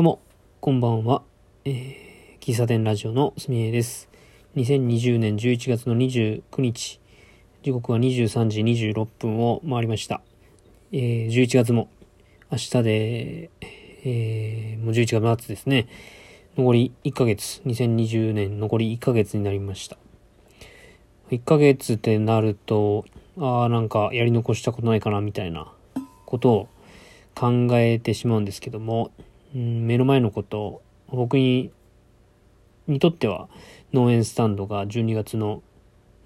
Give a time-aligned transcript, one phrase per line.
[0.00, 0.22] どうも、
[0.62, 1.20] こんばんは。
[1.66, 4.08] えー、喫茶店ラジオのすみえです。
[4.56, 6.98] 2020年11月の29日、
[7.62, 10.22] 時刻は23時26分を回りました。
[10.90, 11.90] えー、11月も
[12.50, 13.50] 明日で、
[14.02, 15.86] えー、もう11月末ですね。
[16.56, 19.98] 残り1ヶ月、2020年残り1ヶ月になりました。
[21.30, 23.04] 1ヶ月ってなると、
[23.38, 25.70] ああ、なんかやり残したことないかなみたいな
[26.24, 26.68] ことを
[27.34, 29.10] 考えてしまうんですけども、
[29.54, 31.70] 目の前のこと、僕に、
[32.86, 33.48] にとっては
[33.92, 35.62] 農園スタンドが12月の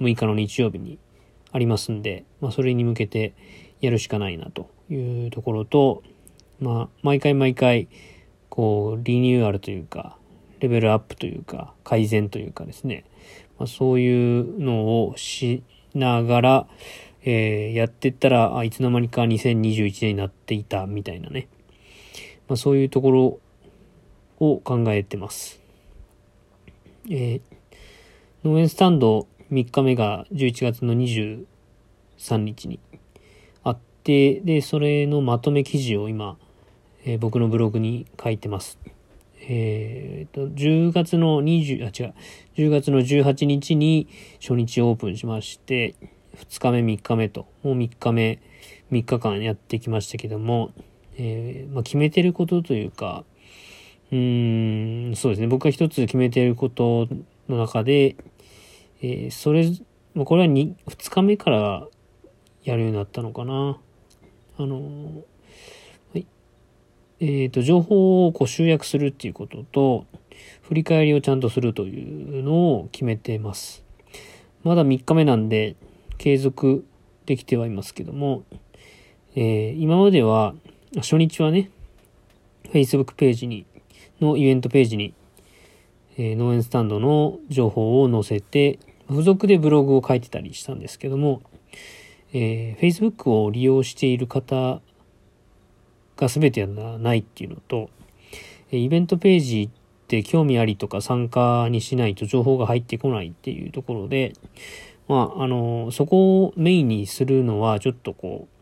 [0.00, 0.98] 6日の日曜日に
[1.52, 3.34] ありますんで、まあ、それに向けて
[3.80, 6.02] やるしかないなというところと、
[6.60, 7.88] まあ、毎回毎回、
[8.48, 10.16] こう、リニューアルというか、
[10.60, 13.04] レベルアップというか、改善というかですね、
[13.58, 15.62] まあ、そういうのをし
[15.94, 16.66] ながら、
[17.24, 21.48] えー、やってったら、あ、いつの間にか2021年になっていたみたいなね、
[22.48, 23.40] まあ、そういうところ
[24.38, 25.60] を考えてます。
[27.08, 27.40] えー、
[28.44, 31.44] 農園スタンド3日目が11月の23
[32.38, 32.80] 日に
[33.62, 36.36] あって、で、それのまとめ記事を今、
[37.04, 38.78] えー、僕のブログに書いてます。
[39.48, 42.14] えー、と、10月の20、あ、違う、
[42.56, 44.08] 10月の18日に
[44.40, 45.96] 初日オープンしまして、
[46.36, 48.40] 2日目、3日目と、もう3日目、
[48.92, 50.70] 3日間やってきましたけども、
[51.24, 53.24] えー、まあ、決めてることというか、
[54.10, 55.46] うーん、そうですね。
[55.46, 57.06] 僕が一つ決めてること
[57.48, 58.16] の中で、
[59.00, 59.70] えー、それ、
[60.14, 61.86] まあ、これは 2, 2日目から
[62.64, 63.78] やるようになったのかな。
[64.58, 65.22] あの、
[66.12, 66.26] はい。
[67.20, 70.06] えっ、ー、と、情報をこう集約するっていうことと、
[70.62, 73.84] 振り返りをちゃんとするというのを決めてます。
[74.64, 75.76] まだ3日目なんで、
[76.18, 76.84] 継続
[77.26, 78.42] できてはいますけども、
[79.36, 80.54] えー、今までは、
[80.96, 81.70] 初日はね、
[82.64, 83.64] Facebook ページに、
[84.20, 85.14] のイベントページに、
[86.18, 88.78] えー、農園スタンドの情報を載せて、
[89.08, 91.40] 付属でブログを書いてたりしたんですけども、
[92.34, 94.80] えー、Facebook を利用している方
[96.16, 97.88] が全てはないっていうのと、
[98.70, 104.34] イベントページって興味ありとか参加にしないと情報が入ってこないっていうところで、
[105.08, 108.61] まあ、あの、そこをメインにするのはちょっとこう、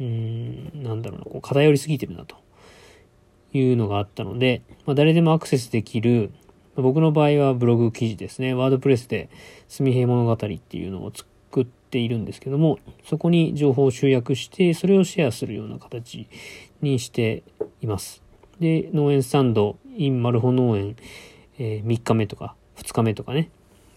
[0.00, 2.36] うん、なんだろうな、こう偏りすぎてるなと
[3.52, 6.32] いうのがあったので、まあ、誰でもアクセスできる、
[6.76, 9.28] 僕の場合はブログ記事ですね、ワードプレスで、
[9.68, 16.26] 住平物語っていうのを作っているんですけども、そこに情報を集約して、それをシェアするような形
[16.80, 17.42] にして
[17.82, 18.22] います。
[18.58, 20.96] で、農園スタンド、in マルホ農園、
[21.58, 23.50] えー、3日目とか2日目とかね。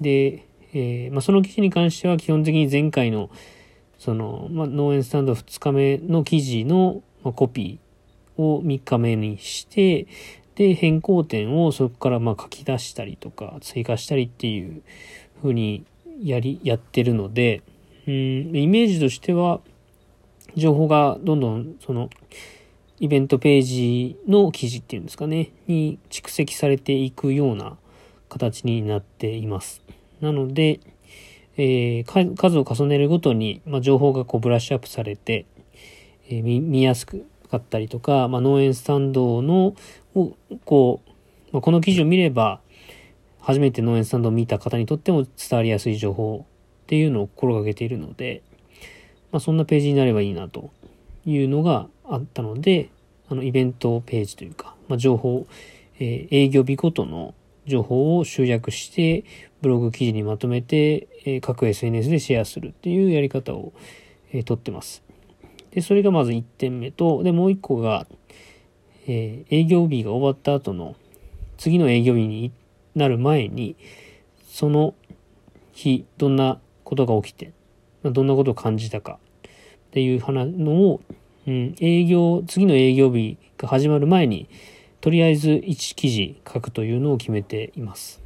[0.00, 3.30] で、えーまあ、その記事に関しては基本的に前回の
[4.00, 10.06] その、まあ、農園スタンド2日目の記事の、ま、コピーを3日目にして、
[10.54, 14.82] で、変更点をそこからま書き出したりとか追加したりっていう
[15.42, 15.84] 風に
[16.22, 17.62] やり、やってるので、
[18.08, 19.60] うん、イメージとしては、
[20.56, 22.08] 情報がどんどんその、
[23.00, 27.76] イベントページの記事っていうんですかね、に蓄積されていくような
[28.30, 29.82] 形になっています。
[30.22, 30.80] なので、
[31.56, 35.46] えー、数を重ねるごとに、まあ、情報がこうブラッシュアップされて、
[36.28, 39.74] えー、見見やすくかったりとか、まあ、農園スタンドの、
[40.14, 41.10] をこう、
[41.52, 42.60] まあ、この記事を見れば、
[43.40, 48.42] 初めて農園スタンドを見た方にとっても伝わりやすい情報っていうのを心がけているので、
[49.32, 50.70] まあ、そんなページになればいいなと
[51.26, 52.90] いうのがあったので、
[53.28, 55.46] あの、イベントページというか、まあ、情報、
[55.98, 57.34] えー、営業日ごとの
[57.66, 59.24] 情報を集約して、
[59.62, 63.72] ブログ記事にまとめて、え各 SNS でシェアするっていうやり方を、
[64.32, 65.02] えとってます。
[65.72, 68.06] で、それがまず1点目と、で、もう1個が、
[69.06, 70.96] え、営業日が終わった後の、
[71.58, 72.52] 次の営業日に
[72.94, 73.76] なる前に、
[74.48, 74.94] その
[75.72, 77.52] 日、どんなことが起きて、
[78.02, 79.18] どんなことを感じたか
[79.88, 81.00] っていう話のを、
[81.46, 84.48] うん、営業、次の営業日が始まる前に、
[85.00, 88.19] とりあえず1記事書くというのを決めています。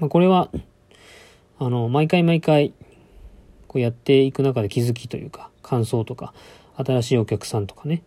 [0.00, 0.50] まあ、これは、
[1.58, 2.72] あの、毎回毎回、
[3.66, 6.34] こうやっていく中で気づきというか、感想とか、
[6.76, 8.02] 新しいお客さんとかね、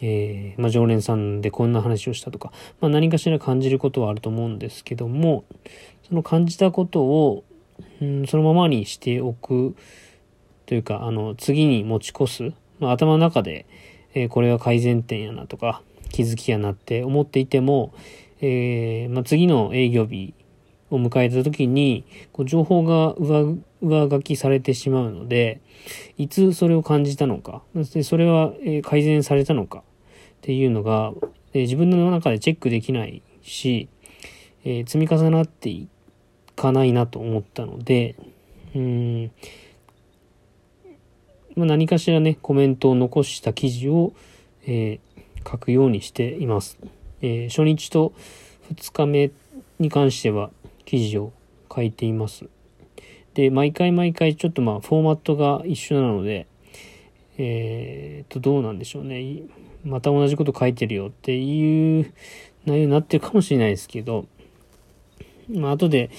[0.00, 5.44] えー、まあ、常連さんでこんな話をしたとか、まあ、何かしら感じることはあると思うんですけども、
[6.08, 7.44] その感じたことを、
[8.00, 9.76] うん、そのままにしておく
[10.66, 13.66] というか、あの、次に持ち越す、まあ、頭の中で、
[14.14, 17.94] えー、これは改善点やなとか、気づきやなって思っていても、
[18.40, 20.34] えー、ま、次の営業日
[20.90, 25.60] を迎えた時に、こう情報が上上書きされてしまうので、
[26.18, 27.62] いつそれを感じたのか、
[28.02, 28.52] それは
[28.82, 29.82] 改善されたのかっ
[30.42, 31.12] ていうのが、
[31.54, 33.88] 自分の中でチェックできないし、
[34.64, 35.88] え、積み重なってい
[36.54, 38.16] かないなと思ったので、
[38.74, 39.30] うん、
[41.56, 44.12] ま、何かしらね、コメントを残した記事を、
[44.66, 46.78] えー、書くようにしています。
[47.22, 48.12] えー、初日と
[48.72, 49.30] 2日目
[49.78, 50.50] に関しては
[50.90, 51.32] 記事を
[51.72, 52.46] 書いています。
[53.34, 56.48] で、毎回毎回ちょっとまあフォーマットが一緒なので、
[57.38, 59.42] えー、と、どうなんでしょうね。
[59.84, 62.12] また同じこと書いてるよっていう
[62.66, 64.26] 内容になってるかもしれないですけど、
[65.48, 66.10] まあ後で、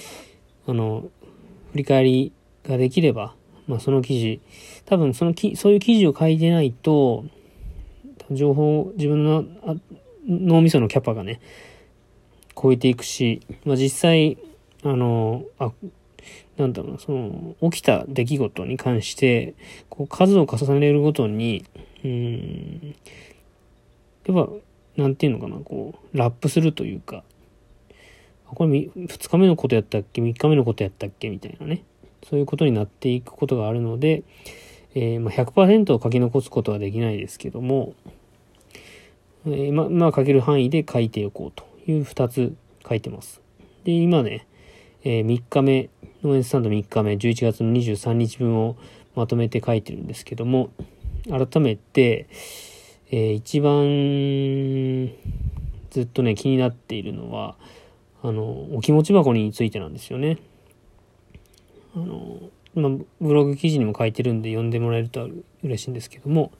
[0.66, 1.04] あの、
[1.72, 2.32] 振り返り
[2.66, 3.34] ができれば、
[3.66, 4.40] まあその記事、
[4.86, 7.26] 多分そのき、そういう記事を書いてないと、
[8.30, 9.44] 情報、自分の
[10.26, 11.42] 脳みそのキャパがね、
[12.56, 14.38] 超えていくし、まあ実際、
[14.84, 15.72] あの、あ、
[16.56, 19.54] なんだろうなその、起きた出来事に関して、
[19.88, 21.64] こう、数を重ねるごとに、
[22.04, 22.94] うん、
[24.26, 24.52] やっぱ、
[24.96, 27.24] なんていうのかな、こう、ラップするというか、
[28.44, 31.84] これ2日目のことやったっけ ?3 日目のことやったっけみたいなね。
[32.28, 34.22] そういうことになっていくことがあるので、
[34.94, 37.94] えー、まあ、100%を書き残すことはできないですけども、
[39.46, 42.54] えー、ま、まあ、書ける範囲で書いておこうという2つ
[42.86, 43.40] 書いてます。
[43.84, 44.46] で、今ね、
[45.04, 45.90] えー、3日目、
[46.22, 48.76] 農園スタンド3日目、11月の23日分を
[49.16, 50.70] まとめて書いてるんですけども、
[51.28, 52.28] 改めて、
[53.10, 55.12] えー、一番
[55.90, 57.56] ずっとね、気になっているのは、
[58.22, 60.38] あの、お気持ち箱についてなんですよね。
[61.96, 62.38] あの、
[62.74, 65.28] まあ、ブログ記事にも書いてるんで読んでもらえると
[65.62, 66.52] 嬉しいんですけども、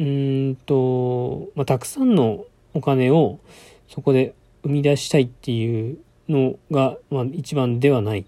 [0.00, 2.44] うんと、まあ、たくさんの
[2.74, 3.38] お金を
[3.88, 5.98] そこで生み出したいっていう
[6.28, 8.24] のが、まあ、一番ではない。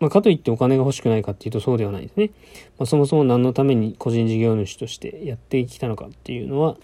[0.00, 2.30] まあ、かといってお金が欲しくないかっていうとそうではないですね。
[2.78, 6.76] まあ、そもそも何のために個人事業主としてやってきたのかっていうのは、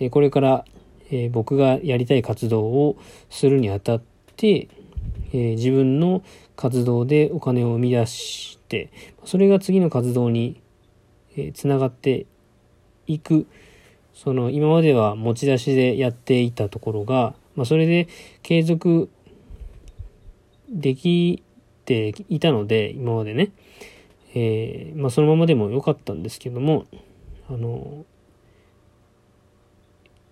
[0.00, 0.64] え、これから、
[1.10, 2.96] え、僕がやりたい活動を
[3.30, 4.02] するにあたっ
[4.36, 4.68] て、
[5.32, 6.22] え、自分の
[6.56, 8.90] 活動でお金を生み出して、
[9.24, 10.60] それが次の活動に、
[11.36, 12.26] えつながって
[13.06, 13.46] いく
[14.14, 18.08] その今までは持ち出しでやっていたところが、まあ、それで
[18.42, 19.10] 継続
[20.68, 21.42] でき
[21.84, 23.52] ていたので、今までね、
[24.34, 26.86] えー、まあ、そのままでも良かったんですけども、
[27.48, 28.04] あの、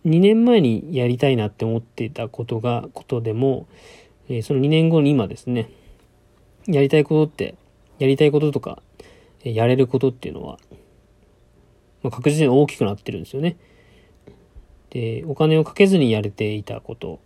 [0.07, 3.67] 2年前にやりたいなって思っていたことが、ことでも、
[4.29, 5.71] えー、その2年後に今ですね、
[6.67, 7.57] やりたいことって、
[7.99, 8.83] やりたいこととか、
[9.45, 10.59] やれることっていうのは、
[12.03, 13.57] まあ、確実に大きくなってるんですよね。
[14.91, 17.21] で、お金をかけずにやれていたこと。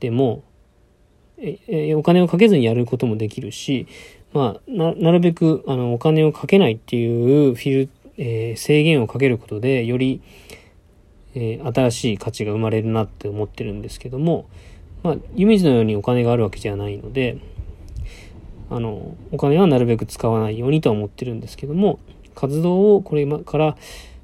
[0.00, 0.42] でも、
[1.38, 3.86] え、お金をかけずにやることもできるし、
[4.32, 10.20] まあ、な、なるべく、あの、お金をかけないっていうフィル、えー、制限をかけることで、より、
[11.34, 14.48] えー、新しい価値が生まれるなって思ってるんですけども、
[15.02, 17.38] まあ、湯水のようにお金があるわけじゃないので、
[18.70, 22.00] あの、お金はなるべく使わないようにとは思ってるんですけども、
[22.34, 23.76] 活動をこれから、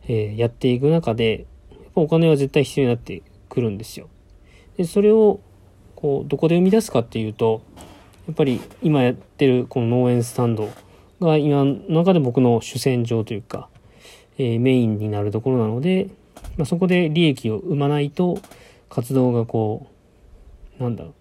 [0.06, 1.46] えー、やっていく中で、
[1.94, 4.08] お金は絶対必要になってくるんですよ。
[4.76, 5.40] で、それを、
[5.94, 7.62] こう、どこで生み出すかっていうと、
[8.26, 10.70] やっぱり今やってるこの農園スタンド
[11.20, 13.68] が今の中で僕の主戦場というか、
[14.38, 16.08] えー、メインになるところなので、
[16.56, 18.38] まあ、そこで利益を生まないと
[18.88, 19.88] 活動がこ
[20.78, 21.14] う、なんだろ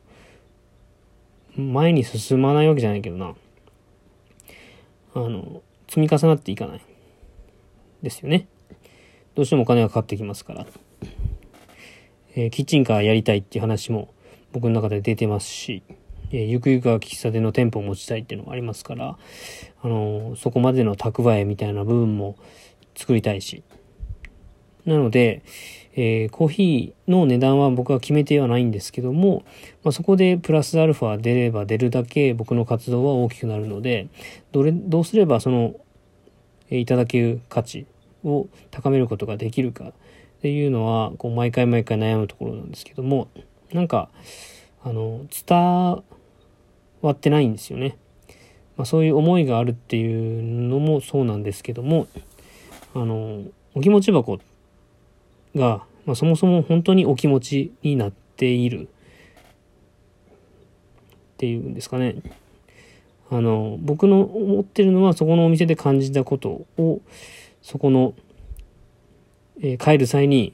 [1.58, 3.36] う、前に進まないわけじゃないけどな、
[5.14, 6.82] あの、積み重なっていかない。
[8.02, 8.48] ですよね。
[9.36, 10.66] どうしてもお金がかかってきますから。
[12.36, 14.12] えー、キッチンカーやりたいっていう話も
[14.52, 15.84] 僕の中で出てますし、
[16.32, 19.18] えー、ゆくゆくは喫茶店の店舗を持ちたいっていうのがありますから、
[19.82, 22.36] あのー、そこまでの蓄えみたいな部分も
[22.96, 23.64] 作りたいし。
[24.86, 25.44] なので、
[25.96, 29.44] えー、コーヒーの値段は僕は決めてはないんですけども、
[29.84, 34.08] まあ、そこでプラスアルファ出れば出るだけ僕の活動は大きくなるので、
[34.52, 35.76] どれ、どうすればその、
[36.70, 37.86] えいただける価値
[38.24, 39.94] を高めることができるかっ
[40.42, 43.28] ていうのは、こう毎回毎回悩むところなんですけども、
[43.72, 44.10] なんか、
[44.84, 45.58] あの、伝
[47.02, 47.98] わってないんですよね。
[48.76, 52.08] まあ、そういう思いがあるっていうのもそうなんですけども、
[52.94, 53.44] あの、
[53.76, 54.40] お気持ち箱
[55.56, 58.88] が、まあ、そもそも本当にお気持ちになっているっ
[61.38, 62.16] ていうんですかね。
[63.30, 67.02] あの、僕の思ってるのはそこのお店で感じたことを、
[67.64, 68.14] そこの、
[69.60, 70.54] えー、帰る際に、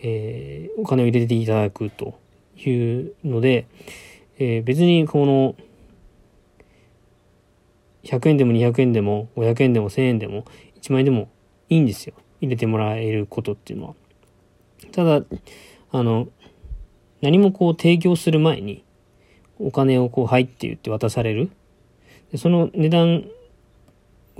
[0.00, 2.20] えー、お金を入れていただくと
[2.56, 2.70] い
[3.08, 3.66] うので、
[4.38, 5.56] えー、別にこの、
[8.04, 10.44] 100円でも200円でも500円でも1000円でも
[10.80, 11.28] 1万円でも
[11.68, 12.14] いいんですよ。
[12.40, 13.94] 入れてもらえることっていうのは。
[14.92, 15.24] ただ、
[15.90, 16.28] あの、
[17.20, 18.84] 何もこう提供する前に、
[19.58, 21.50] お金をこう入って言って渡される。
[22.36, 23.24] その値段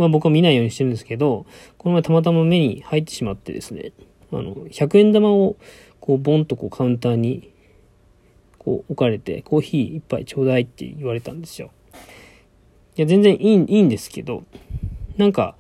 [0.02, 3.92] は僕は見ないようにしてるんですけど、この前たまたま目に入ってしまってですね、
[4.32, 5.56] あの、100円玉を
[6.00, 7.52] こうボンとこうカウンターに
[8.58, 11.70] こう置かれて、コーヒー一杯ちょうだいって言われたんですよ。
[12.96, 14.44] いや、全然いいいいんですけど、
[15.16, 15.56] なんか、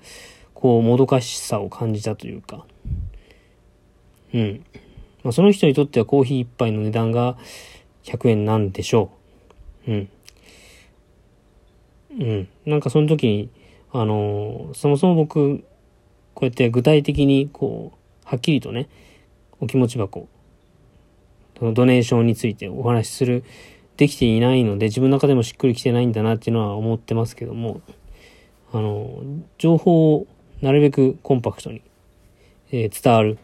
[0.54, 2.66] こう、もどかしさを感じたというか、
[4.34, 4.64] うん。
[5.22, 7.38] まあ、その人にとってはコーヒー一杯の値段が
[8.04, 9.10] 100円なんでしょ
[9.86, 9.90] う。
[9.92, 10.08] うん。
[12.18, 12.48] うん。
[12.66, 13.50] なんかその時に、
[13.92, 15.64] あの、そもそも僕、
[16.34, 18.88] こうやって具体的に、こう、はっきりとね、
[19.60, 20.28] お気持ち箱、
[21.58, 23.44] そのドネーションについてお話しする、
[23.96, 27.80] できていないので、自分の中でもしっくりきてないんだなっていうのは思ってますけども、
[28.72, 29.22] あの、
[29.58, 30.26] 情報を
[30.60, 31.82] なるべくコンパクトに、
[32.70, 33.38] えー、伝わる。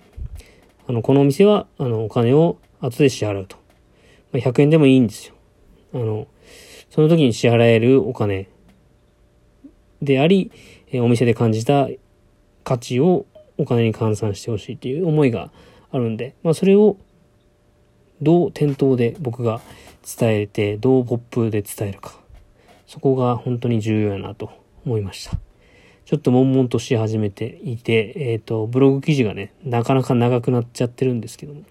[0.86, 3.56] あの、このお店は、あの、お金を後で支払うと。
[4.32, 5.34] まあ、100円でもいいんですよ。
[5.94, 6.28] あの、
[6.90, 8.48] その時に支払えるお金
[10.04, 10.50] であり、
[10.92, 11.88] えお店で感じた
[12.62, 13.26] 価値を
[13.58, 15.50] お金に換算してほしいっていう思いが
[15.90, 16.96] あるんで、まあそれを
[18.22, 19.60] どう店頭で僕が
[20.18, 22.18] 伝えて、どうポップで伝えるか。
[22.86, 24.50] そこが本当に重要やなと
[24.84, 25.38] 思いました。
[26.04, 31.62] ちょっと悶々とし始めていて、えっ、ー、と、ブログ記事がね、なかなか長くなっちゃってるんですけども、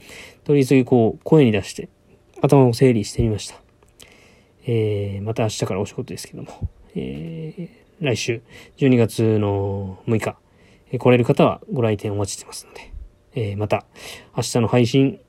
[0.44, 1.90] 取り急ぎこう、声に出して、
[2.42, 3.62] 頭を整理してみました。
[4.66, 7.70] えー、また明日からお仕事ですけども、えー、
[8.04, 8.42] 来週、
[8.78, 10.36] 12月の6日、
[10.92, 12.94] え、来れる方はご来店お待ちしてますので、
[13.34, 13.86] えー、また、
[14.36, 15.20] 明日の配信、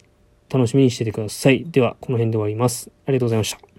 [0.51, 1.65] 楽しみにしててください。
[1.65, 2.91] では、この辺で終わります。
[3.07, 3.65] ありがとうございました。